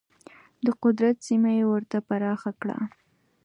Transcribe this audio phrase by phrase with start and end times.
[0.65, 2.77] د قدرت سیمه یې ورته پراخه کړه.